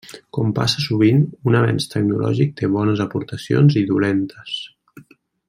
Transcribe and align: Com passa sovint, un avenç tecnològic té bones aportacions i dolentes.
Com 0.35 0.53
passa 0.59 0.79
sovint, 0.85 1.19
un 1.51 1.57
avenç 1.59 1.87
tecnològic 1.91 2.55
té 2.63 2.71
bones 2.77 3.05
aportacions 3.07 3.79
i 3.83 3.85
dolentes. 3.93 4.57